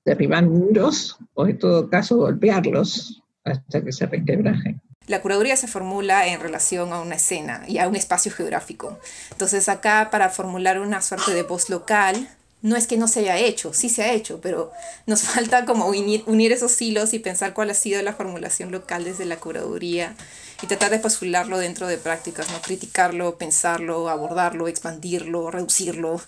derribar 0.03 0.45
muros 0.45 1.17
o 1.33 1.47
en 1.47 1.57
todo 1.57 1.89
caso 1.89 2.17
golpearlos 2.17 3.23
hasta 3.43 3.83
que 3.83 3.91
se 3.91 4.05
requebrajen. 4.05 4.81
La 5.07 5.21
curaduría 5.21 5.55
se 5.55 5.67
formula 5.67 6.27
en 6.27 6.39
relación 6.39 6.91
a 6.91 7.01
una 7.01 7.15
escena 7.15 7.63
y 7.67 7.77
a 7.77 7.87
un 7.87 7.95
espacio 7.95 8.31
geográfico. 8.31 8.99
Entonces 9.31 9.69
acá 9.69 10.09
para 10.11 10.29
formular 10.29 10.79
una 10.79 11.01
suerte 11.01 11.33
de 11.33 11.43
voz 11.43 11.69
local, 11.69 12.27
no 12.65 12.75
es 12.75 12.87
que 12.87 12.97
no 12.97 13.07
se 13.07 13.19
haya 13.19 13.37
hecho, 13.37 13.73
sí 13.73 13.89
se 13.89 14.01
ha 14.01 14.11
hecho, 14.11 14.41
pero 14.41 14.71
nos 15.05 15.21
falta 15.23 15.65
como 15.65 15.85
unir, 15.85 16.51
esos 16.51 16.81
hilos 16.81 17.13
y 17.13 17.19
pensar 17.19 17.53
cuál 17.53 17.69
ha 17.69 17.75
sido 17.75 18.01
la 18.01 18.13
formulación 18.13 18.71
local 18.71 19.03
desde 19.03 19.25
la 19.25 19.37
curaduría 19.37 20.15
y 20.63 20.67
tratar 20.67 20.89
de 20.89 20.97
postularlo 20.97 21.59
dentro 21.59 21.85
de 21.85 21.99
prácticas, 21.99 22.51
¿no? 22.51 22.59
criticarlo, 22.61 23.37
pensarlo, 23.37 24.09
abordarlo, 24.09 24.67
expandirlo, 24.67 25.51
reducirlo. 25.51 26.19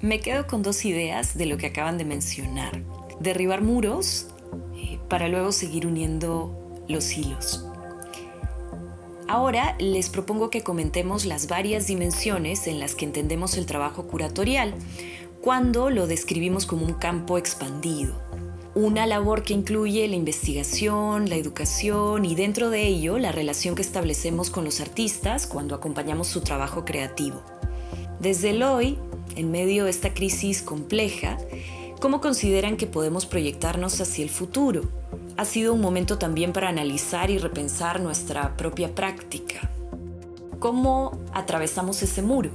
Me 0.00 0.18
quedo 0.20 0.48
con 0.48 0.64
dos 0.64 0.84
ideas 0.84 1.38
de 1.38 1.46
lo 1.46 1.56
que 1.56 1.66
acaban 1.66 1.98
de 1.98 2.04
mencionar. 2.04 2.82
Derribar 3.20 3.62
muros 3.62 4.26
eh, 4.74 4.98
para 5.08 5.28
luego 5.28 5.52
seguir 5.52 5.86
uniendo 5.86 6.61
los 6.88 7.16
hilos. 7.16 7.66
Ahora 9.28 9.76
les 9.78 10.10
propongo 10.10 10.50
que 10.50 10.62
comentemos 10.62 11.24
las 11.24 11.48
varias 11.48 11.86
dimensiones 11.86 12.66
en 12.66 12.78
las 12.78 12.94
que 12.94 13.06
entendemos 13.06 13.56
el 13.56 13.66
trabajo 13.66 14.06
curatorial 14.06 14.74
cuando 15.40 15.90
lo 15.90 16.06
describimos 16.06 16.66
como 16.66 16.84
un 16.84 16.94
campo 16.94 17.38
expandido. 17.38 18.20
Una 18.74 19.06
labor 19.06 19.42
que 19.42 19.54
incluye 19.54 20.06
la 20.08 20.16
investigación, 20.16 21.28
la 21.28 21.36
educación 21.36 22.24
y 22.24 22.34
dentro 22.34 22.70
de 22.70 22.86
ello 22.86 23.18
la 23.18 23.32
relación 23.32 23.74
que 23.74 23.82
establecemos 23.82 24.50
con 24.50 24.64
los 24.64 24.80
artistas 24.80 25.46
cuando 25.46 25.74
acompañamos 25.74 26.28
su 26.28 26.42
trabajo 26.42 26.84
creativo. 26.84 27.42
Desde 28.20 28.50
el 28.50 28.62
hoy, 28.62 28.98
en 29.34 29.50
medio 29.50 29.84
de 29.84 29.90
esta 29.90 30.14
crisis 30.14 30.62
compleja, 30.62 31.38
¿cómo 32.02 32.20
consideran 32.20 32.76
que 32.76 32.88
podemos 32.88 33.24
proyectarnos 33.24 34.00
hacia 34.00 34.24
el 34.24 34.30
futuro? 34.30 34.82
ha 35.36 35.44
sido 35.44 35.72
un 35.72 35.80
momento 35.80 36.18
también 36.18 36.52
para 36.52 36.68
analizar 36.68 37.30
y 37.30 37.38
repensar 37.38 38.00
nuestra 38.00 38.56
propia 38.56 38.94
práctica. 38.94 39.70
¿Cómo 40.58 41.18
atravesamos 41.32 42.02
ese 42.02 42.22
muro? 42.22 42.50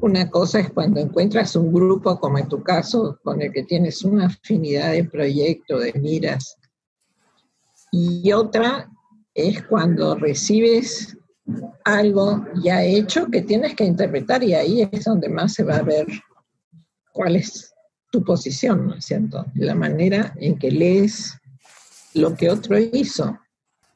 Una 0.00 0.30
cosa 0.30 0.60
es 0.60 0.70
cuando 0.70 1.00
encuentras 1.00 1.56
un 1.56 1.72
grupo, 1.72 2.18
como 2.20 2.38
en 2.38 2.48
tu 2.48 2.62
caso, 2.62 3.18
con 3.22 3.42
el 3.42 3.52
que 3.52 3.64
tienes 3.64 4.04
una 4.04 4.26
afinidad 4.26 4.92
de 4.92 5.04
proyecto, 5.04 5.78
de 5.78 5.92
miras, 5.94 6.56
y 7.90 8.32
otra 8.32 8.90
es 9.34 9.62
cuando 9.64 10.14
recibes 10.16 11.16
algo 11.84 12.44
ya 12.62 12.82
hecho 12.82 13.26
que 13.26 13.42
tienes 13.42 13.74
que 13.74 13.84
interpretar 13.84 14.42
y 14.42 14.54
ahí 14.54 14.88
es 14.90 15.04
donde 15.04 15.28
más 15.28 15.54
se 15.54 15.64
va 15.64 15.76
a 15.76 15.82
ver 15.82 16.06
cuál 17.12 17.36
es 17.36 17.73
tu 18.14 18.22
posición, 18.22 18.86
¿no 18.86 18.94
es 18.94 19.06
cierto? 19.06 19.44
La 19.56 19.74
manera 19.74 20.32
en 20.36 20.56
que 20.56 20.70
lees 20.70 21.36
lo 22.14 22.36
que 22.36 22.48
otro 22.48 22.78
hizo. 22.78 23.36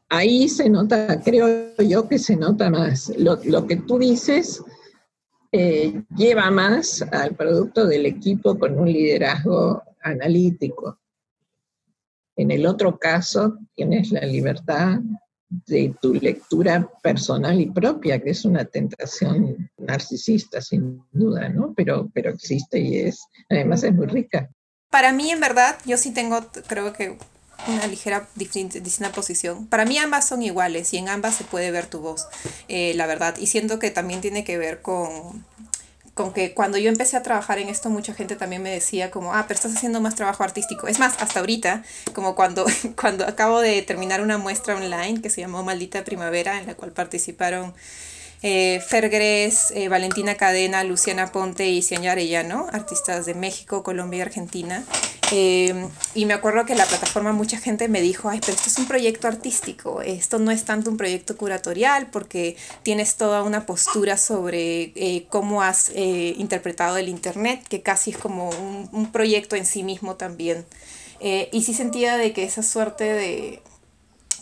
Ahí 0.09 0.49
se 0.49 0.69
nota, 0.69 1.21
creo 1.21 1.47
yo 1.77 2.09
que 2.09 2.19
se 2.19 2.35
nota 2.35 2.69
más. 2.69 3.13
Lo, 3.17 3.39
que 3.69 3.77
tú 3.77 3.97
dices 3.97 4.61
eh, 5.53 6.03
lleva 6.17 6.51
más 6.51 7.03
al 7.13 7.37
producto 7.37 7.87
del 7.87 8.07
equipo 8.07 8.59
con 8.59 8.77
un 8.77 8.93
liderazgo 8.93 9.85
analítico. 10.03 10.99
En 12.35 12.51
el 12.51 12.67
otro 12.67 12.99
caso, 12.99 13.57
tienes 13.77 14.11
la 14.11 14.23
libertad 14.23 14.99
de 15.49 15.95
tu 16.01 16.15
lectura 16.15 16.89
personal 17.03 17.61
y 17.61 17.71
propia, 17.71 18.21
que 18.21 18.31
es 18.31 18.45
una 18.45 18.65
tentación 18.65 19.71
narcisista, 19.79 20.61
sin 20.61 21.03
duda, 21.13 21.49
¿no? 21.49 21.73
Pero, 21.75 22.11
pero 22.13 22.31
existe 22.31 22.79
y 22.79 22.99
es, 22.99 23.21
además 23.49 23.83
es 23.85 23.95
muy 23.95 24.07
rica. 24.07 24.51
Para 24.91 25.13
mí, 25.13 25.31
en 25.31 25.41
verdad, 25.41 25.77
yo 25.85 25.97
sí 25.97 26.13
tengo, 26.13 26.47
creo 26.67 26.93
que 26.93 27.17
una 27.67 27.87
ligera 27.87 28.29
distinta 28.37 29.13
posición. 29.13 29.67
Para 29.67 29.85
mí 29.85 29.99
ambas 29.99 30.29
son 30.29 30.43
iguales 30.43 30.93
y 30.95 30.99
en 30.99 31.09
ambas 31.09 31.35
se 31.35 31.45
puede 31.45 31.71
ver 31.71 31.87
tu 31.87 32.01
voz, 32.01 32.29
eh, 32.69 32.95
la 32.95 33.07
verdad. 33.07 33.37
Y 33.39 33.47
siento 33.47 33.79
que 33.79 33.91
también 33.91 34.21
tiene 34.21 34.45
que 34.45 34.59
ver 34.59 34.81
con, 34.81 35.45
con 36.19 36.33
que 36.33 36.53
cuando 36.53 36.79
yo 36.79 36.89
empecé 36.89 37.17
a 37.17 37.23
trabajar 37.23 37.61
en 37.61 37.69
esto, 37.69 37.91
mucha 37.91 38.13
gente 38.13 38.35
también 38.35 38.61
me 38.61 38.71
decía 38.71 39.09
como, 39.13 39.35
ah, 39.35 39.45
pero 39.47 39.55
estás 39.55 39.77
haciendo 39.77 40.01
más 40.01 40.17
trabajo 40.17 40.43
artístico. 40.43 40.89
Es 40.89 40.99
más, 40.99 41.15
hasta 41.23 41.39
ahorita, 41.39 41.85
como 42.13 42.35
cuando, 42.35 42.67
cuando 43.01 43.25
acabo 43.25 43.61
de 43.61 43.83
terminar 43.83 44.21
una 44.21 44.37
muestra 44.37 44.75
online 44.75 45.23
que 45.23 45.31
se 45.31 45.43
llamó 45.43 45.63
Maldita 45.63 46.03
Primavera, 46.03 46.59
en 46.59 46.67
la 46.67 46.75
cual 46.75 46.91
participaron 46.91 47.73
eh, 48.43 48.81
Fergres, 48.87 49.73
eh, 49.75 49.89
Valentina 49.89 50.37
Cadena, 50.37 50.85
Luciana 50.85 51.33
Ponte 51.33 51.69
y 51.69 51.83
Cianya 51.83 52.13
Arellano, 52.13 52.67
artistas 52.73 53.27
de 53.27 53.35
México, 53.35 53.83
Colombia 53.83 54.19
y 54.19 54.23
Argentina. 54.23 54.85
Eh, 55.31 55.89
y 56.15 56.25
me 56.25 56.33
acuerdo 56.33 56.65
que 56.65 56.75
la 56.75 56.87
plataforma 56.87 57.33
mucha 57.33 57.59
gente 57.59 57.89
me 57.89 58.01
dijo, 58.01 58.31
ay, 58.31 58.41
pero 58.41 58.53
esto 58.53 58.71
es 58.71 58.79
un 58.79 58.87
proyecto 58.87 59.29
artístico, 59.29 60.01
esto 60.01 60.39
no 60.39 60.51
es 60.51 60.65
tanto 60.65 60.91
un 60.91 60.97
proyecto 60.97 61.37
curatorial 61.37 62.07
porque 62.07 62.57
tienes 62.83 63.17
toda 63.17 63.43
una 63.43 63.67
postura 63.67 64.17
sobre 64.17 64.93
eh, 64.95 65.27
cómo 65.29 65.63
has 65.63 65.91
interpretado 65.95 66.97
el 66.97 67.09
Internet, 67.09 67.63
que 67.69 67.83
casi 67.83 68.13
es 68.13 68.19
como 68.19 68.49
un, 68.49 68.89
un 68.93 69.13
proyecto 69.13 69.57
en 69.57 69.67
sí 69.67 69.83
mismo 69.83 70.15
también. 70.15 70.65
y 71.21 71.63
sí 71.63 71.75
sentía 71.75 72.17
de 72.17 72.33
que 72.33 72.45
esa 72.45 72.63
suerte 72.63 73.05
de, 73.05 73.61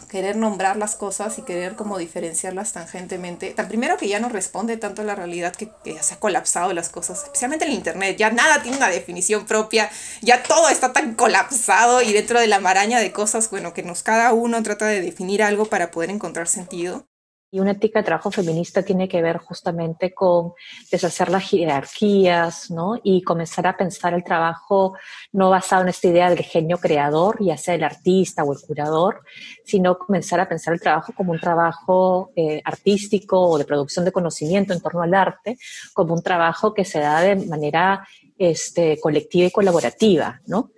querer 0.09 0.37
nombrar 0.37 0.77
las 0.77 0.97
cosas 0.97 1.39
y 1.39 1.43
querer 1.43 1.75
como 1.75 1.99
diferenciarlas 1.99 2.73
tangentemente. 2.73 3.51
Tan 3.51 3.69
primero 3.69 3.97
que 3.97 4.09
ya 4.09 4.21
no 4.21 4.29
responde 4.29 4.77
tanto 4.77 5.03
a 5.03 5.05
la 5.05 5.15
realidad 5.15 5.55
que, 5.55 5.71
que 5.85 5.95
ya 5.95 6.03
se 6.03 6.15
ha 6.15 6.21
colapsado 6.21 6.73
las 6.73 6.89
cosas, 6.89 7.25
especialmente 7.25 7.65
el 7.65 7.73
Internet, 7.73 8.17
ya 8.17 8.31
nada 8.31 8.63
tiene 8.63 8.77
una 8.77 8.89
definición 8.89 9.47
propia, 9.47 9.91
ya 10.23 10.43
todo 10.43 10.69
está 10.69 10.93
tan 10.93 11.15
colapsado 11.15 12.03
y 12.03 12.13
dentro 12.13 12.41
de 12.41 12.47
la 12.47 12.61
maraña 12.61 13.01
de 13.01 13.13
cosas, 13.13 13.51
bueno, 13.51 13.73
que 13.73 13.83
nos 13.83 14.03
cada 14.03 14.33
uno 14.33 14.63
trata 14.63 14.87
de 14.87 15.01
definir 15.01 15.43
algo 15.43 15.67
para 15.67 15.91
poder 15.91 16.11
encontrar 16.11 16.49
sentido. 16.49 17.07
Y 17.51 17.61
una 17.61 17.73
ética 17.73 18.01
de 18.01 18.05
trabajo 18.05 18.31
feminista 18.31 18.83
tiene 18.83 19.09
que 19.09 19.23
ver 19.23 19.39
justamente 19.39 20.13
con 20.13 20.53
deshacer 20.91 21.31
las 21.31 21.49
jerarquías, 21.49 22.71
¿no? 22.71 22.99
Y 23.03 23.23
comenzar 23.23 23.67
a 23.67 23.77
pensar 23.77 24.15
el 24.15 24.25
trabajo 24.25 24.95
no 25.33 25.51
basado 25.51 25.83
en 25.83 25.89
esta 25.89 26.09
idea 26.09 26.29
del 26.29 26.41
genio 26.41 26.79
creador, 26.79 27.37
ya 27.41 27.57
sea 27.57 27.75
el 27.75 27.85
artista 27.85 28.43
o 28.43 28.53
el 28.53 28.59
curador, 28.61 29.23
sino 29.65 29.97
comenzar 29.97 30.41
a 30.41 30.49
pensar 30.49 30.75
el 30.75 30.81
trabajo 30.81 31.13
como 31.17 31.33
un 31.33 31.41
trabajo 31.41 32.33
eh, 32.35 32.61
artístico 32.65 33.41
o 33.41 33.59
de 33.59 33.65
producción 33.65 34.05
de 34.05 34.13
conocimiento 34.13 34.73
en 34.73 34.81
torno 34.81 35.03
al 35.03 35.15
arte, 35.15 35.57
como 35.95 36.15
un 36.15 36.23
trabajo 36.23 36.75
que 36.75 36.85
se 36.85 36.99
da 36.99 37.21
de 37.21 37.37
manera 37.47 38.07
este, 38.39 38.99
colectiva 39.01 39.47
y 39.47 39.51
colaborativa, 39.53 40.41
¿no? 40.47 40.73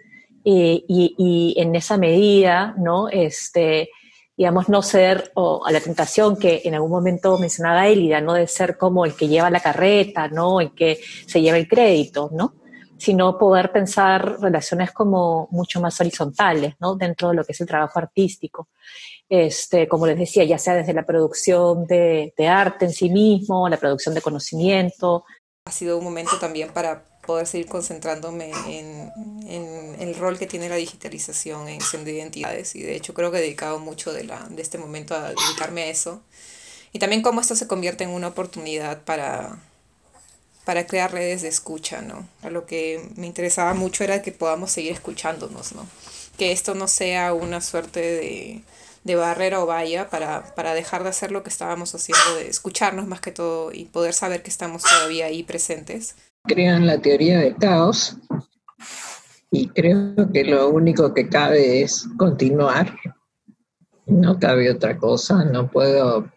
y, 0.44 1.14
y, 1.18 1.60
en 1.60 1.74
esa 1.74 1.98
medida, 1.98 2.74
¿no? 2.78 3.08
Este, 3.08 3.90
digamos, 4.38 4.68
no 4.68 4.82
ser 4.82 5.32
o 5.34 5.66
a 5.66 5.72
la 5.72 5.80
tentación 5.80 6.36
que 6.36 6.62
en 6.64 6.76
algún 6.76 6.92
momento 6.92 7.36
mencionaba 7.38 7.88
Elida, 7.88 8.20
no 8.20 8.34
de 8.34 8.46
ser 8.46 8.78
como 8.78 9.04
el 9.04 9.16
que 9.16 9.26
lleva 9.26 9.50
la 9.50 9.58
carreta, 9.58 10.28
¿no? 10.28 10.60
El 10.60 10.72
que 10.76 11.00
se 11.26 11.42
lleva 11.42 11.58
el 11.58 11.66
crédito, 11.66 12.30
¿no? 12.32 12.54
Sino 12.96 13.36
poder 13.36 13.72
pensar 13.72 14.40
relaciones 14.40 14.92
como 14.92 15.48
mucho 15.50 15.80
más 15.80 16.00
horizontales, 16.00 16.74
¿no? 16.78 16.94
Dentro 16.94 17.30
de 17.30 17.34
lo 17.34 17.44
que 17.44 17.50
es 17.50 17.60
el 17.60 17.66
trabajo 17.66 17.98
artístico. 17.98 18.68
Este, 19.28 19.88
como 19.88 20.06
les 20.06 20.16
decía, 20.16 20.44
ya 20.44 20.56
sea 20.56 20.76
desde 20.76 20.94
la 20.94 21.04
producción 21.04 21.84
de, 21.88 22.32
de 22.38 22.46
arte 22.46 22.84
en 22.84 22.92
sí 22.92 23.10
mismo, 23.10 23.68
la 23.68 23.76
producción 23.76 24.14
de 24.14 24.22
conocimiento. 24.22 25.24
Ha 25.64 25.72
sido 25.72 25.98
un 25.98 26.04
momento 26.04 26.38
también 26.38 26.72
para 26.72 27.07
poder 27.28 27.46
seguir 27.46 27.66
concentrándome 27.66 28.50
en, 28.68 29.12
en, 29.46 29.96
el 30.00 30.14
rol 30.14 30.38
que 30.38 30.46
tiene 30.46 30.70
la 30.70 30.76
digitalización 30.76 31.68
en 31.68 31.82
Siendo 31.82 32.08
Identidades 32.08 32.74
y 32.74 32.80
de 32.80 32.96
hecho 32.96 33.12
creo 33.12 33.30
que 33.30 33.36
he 33.36 33.42
dedicado 33.42 33.78
mucho 33.78 34.14
de, 34.14 34.24
la, 34.24 34.46
de 34.48 34.62
este 34.62 34.78
momento 34.78 35.14
a 35.14 35.28
dedicarme 35.28 35.82
a 35.82 35.86
eso 35.88 36.22
y 36.90 36.98
también 36.98 37.20
cómo 37.20 37.42
esto 37.42 37.54
se 37.54 37.66
convierte 37.66 38.04
en 38.04 38.10
una 38.10 38.28
oportunidad 38.28 39.02
para, 39.02 39.58
para 40.64 40.86
crear 40.86 41.12
redes 41.12 41.42
de 41.42 41.48
escucha, 41.48 42.00
¿no? 42.00 42.26
A 42.40 42.48
lo 42.48 42.64
que 42.64 43.06
me 43.16 43.26
interesaba 43.26 43.74
mucho 43.74 44.04
era 44.04 44.22
que 44.22 44.32
podamos 44.32 44.70
seguir 44.72 44.92
escuchándonos, 44.92 45.72
¿no? 45.72 45.86
Que 46.38 46.52
esto 46.52 46.74
no 46.74 46.88
sea 46.88 47.34
una 47.34 47.60
suerte 47.60 48.00
de, 48.00 48.62
de 49.04 49.14
barrera 49.16 49.62
o 49.62 49.66
valla 49.66 50.08
para, 50.08 50.54
para 50.54 50.72
dejar 50.72 51.02
de 51.02 51.10
hacer 51.10 51.30
lo 51.30 51.42
que 51.42 51.50
estábamos 51.50 51.94
haciendo, 51.94 52.36
de 52.36 52.48
escucharnos 52.48 53.06
más 53.06 53.20
que 53.20 53.32
todo 53.32 53.70
y 53.70 53.84
poder 53.84 54.14
saber 54.14 54.42
que 54.42 54.48
estamos 54.48 54.82
todavía 54.82 55.26
ahí 55.26 55.42
presentes 55.42 56.14
crean 56.48 56.86
la 56.86 56.98
teoría 56.98 57.38
del 57.38 57.54
caos 57.54 58.16
y 59.50 59.68
creo 59.68 60.14
que 60.32 60.42
lo 60.44 60.70
único 60.70 61.14
que 61.14 61.28
cabe 61.28 61.82
es 61.82 62.08
continuar. 62.16 62.96
No 64.06 64.38
cabe 64.38 64.70
otra 64.70 64.98
cosa, 64.98 65.44
no 65.44 65.70
puedo, 65.70 66.30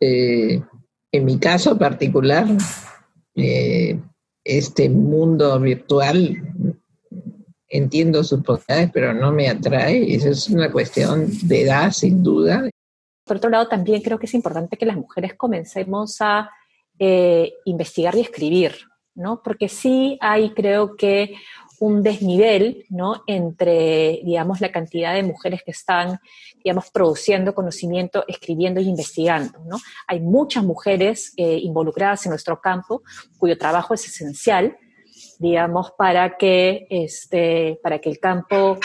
eh, 0.00 0.62
en 1.12 1.24
mi 1.24 1.38
caso 1.38 1.78
particular, 1.78 2.46
eh, 3.34 4.00
este 4.44 4.88
mundo 4.90 5.58
virtual 5.60 6.36
entiendo 7.68 8.24
sus 8.24 8.42
posibilidades, 8.42 8.90
pero 8.92 9.14
no 9.14 9.30
me 9.32 9.48
atrae. 9.48 10.14
Eso 10.14 10.30
es 10.30 10.48
una 10.48 10.72
cuestión 10.72 11.26
de 11.42 11.62
edad, 11.62 11.92
sin 11.92 12.22
duda. 12.22 12.68
Por 13.24 13.36
otro 13.36 13.50
lado, 13.50 13.68
también 13.68 14.00
creo 14.00 14.18
que 14.18 14.26
es 14.26 14.34
importante 14.34 14.76
que 14.76 14.86
las 14.86 14.96
mujeres 14.96 15.34
comencemos 15.34 16.16
a 16.20 16.50
eh, 16.98 17.52
investigar 17.64 18.16
y 18.16 18.20
escribir. 18.20 18.72
¿No? 19.18 19.42
Porque 19.42 19.68
sí 19.68 20.16
hay, 20.20 20.50
creo 20.54 20.96
que, 20.96 21.34
un 21.80 22.02
desnivel, 22.02 22.86
¿no? 22.88 23.22
Entre, 23.26 24.20
digamos, 24.24 24.60
la 24.60 24.72
cantidad 24.72 25.14
de 25.14 25.22
mujeres 25.22 25.62
que 25.64 25.70
están, 25.70 26.18
digamos, 26.64 26.90
produciendo 26.90 27.54
conocimiento, 27.54 28.24
escribiendo 28.26 28.80
y 28.80 28.88
investigando, 28.88 29.58
¿no? 29.64 29.76
Hay 30.06 30.20
muchas 30.20 30.64
mujeres 30.64 31.32
eh, 31.36 31.58
involucradas 31.62 32.26
en 32.26 32.30
nuestro 32.30 32.60
campo 32.60 33.02
cuyo 33.38 33.56
trabajo 33.56 33.94
es 33.94 34.06
esencial, 34.06 34.76
digamos, 35.38 35.92
para 35.96 36.36
que, 36.36 36.86
este, 36.90 37.78
para 37.82 38.00
que 38.00 38.10
el 38.10 38.18
campo 38.18 38.78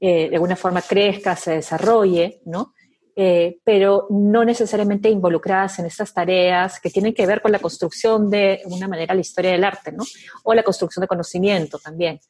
eh, 0.00 0.28
de 0.28 0.36
alguna 0.36 0.56
forma 0.56 0.82
crezca, 0.82 1.34
se 1.34 1.52
desarrolle, 1.52 2.42
¿no? 2.44 2.74
Eh, 3.18 3.60
pero 3.64 4.06
no 4.10 4.44
necesariamente 4.44 5.08
involucradas 5.08 5.78
en 5.78 5.86
estas 5.86 6.12
tareas 6.12 6.78
que 6.78 6.90
tienen 6.90 7.14
que 7.14 7.24
ver 7.24 7.40
con 7.40 7.50
la 7.50 7.58
construcción 7.58 8.28
de 8.28 8.60
una 8.66 8.88
manera 8.88 9.14
la 9.14 9.22
historia 9.22 9.52
del 9.52 9.64
arte, 9.64 9.90
¿no? 9.90 10.04
O 10.44 10.52
la 10.52 10.62
construcción 10.62 11.00
de 11.00 11.08
conocimiento 11.08 11.78
también. 11.78 12.20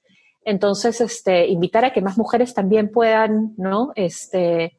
Entonces, 0.44 1.00
este, 1.00 1.48
invitar 1.48 1.84
a 1.84 1.92
que 1.92 2.00
más 2.00 2.16
mujeres 2.16 2.54
también 2.54 2.92
puedan, 2.92 3.54
¿no? 3.56 3.90
Este, 3.96 4.78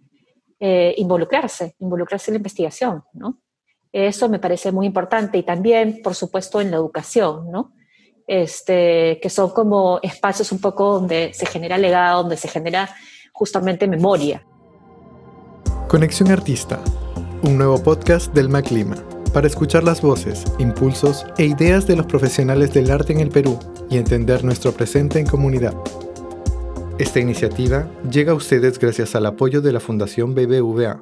eh, 0.62 0.96
involucrarse, 0.96 1.76
involucrarse 1.80 2.32
en 2.32 2.36
la 2.36 2.38
investigación, 2.38 3.04
¿no? 3.12 3.42
Eso 3.92 4.30
me 4.30 4.40
parece 4.40 4.72
muy 4.72 4.86
importante 4.86 5.38
y 5.38 5.44
también, 5.44 6.02
por 6.02 6.16
supuesto, 6.16 6.62
en 6.62 6.72
la 6.72 6.78
educación, 6.78 7.52
¿no? 7.52 7.74
Este, 8.28 9.20
que 9.22 9.30
son 9.30 9.50
como 9.50 10.00
espacios 10.02 10.54
un 10.54 10.62
poco 10.62 10.94
donde 10.94 11.34
se 11.34 11.46
genera 11.46 11.78
legado, 11.78 12.24
donde 12.24 12.38
se 12.38 12.48
genera 12.48 12.90
justamente 13.34 13.90
memoria. 13.90 14.46
Conexión 15.88 16.32
Artista, 16.32 16.82
un 17.44 17.58
nuevo 17.58 17.82
podcast 17.82 18.34
del 18.34 18.50
MacLima, 18.50 18.98
para 19.34 19.48
escuchar 19.48 19.86
las 19.86 20.02
voces, 20.02 20.44
impulsos 20.60 21.26
e 21.38 21.46
ideas 21.46 21.88
de 21.88 21.96
los 21.96 22.06
profesionales 22.06 22.74
del 22.74 22.92
arte 22.92 23.14
en 23.14 23.22
el 23.22 23.30
Perú 23.30 23.58
y 23.90 23.98
entender 23.98 24.44
nuestro 24.44 24.74
presente 24.74 25.18
en 25.18 25.26
comunidad. 25.26 25.74
Esta 27.00 27.22
iniciativa 27.22 27.90
llega 28.12 28.34
a 28.34 28.36
ustedes 28.36 28.80
gracias 28.80 29.16
al 29.16 29.28
apoyo 29.28 29.62
de 29.62 29.72
la 29.72 29.80
Fundación 29.80 30.36
BBVA 30.36 31.02